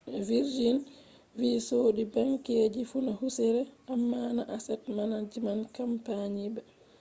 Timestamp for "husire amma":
3.19-4.21